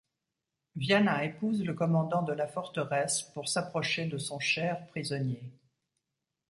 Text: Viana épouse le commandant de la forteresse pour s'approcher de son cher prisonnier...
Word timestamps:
Viana 0.75 1.23
épouse 1.23 1.63
le 1.63 1.75
commandant 1.75 2.23
de 2.23 2.33
la 2.33 2.47
forteresse 2.47 3.21
pour 3.21 3.47
s'approcher 3.47 4.07
de 4.07 4.17
son 4.17 4.39
cher 4.39 4.87
prisonnier... 4.87 5.43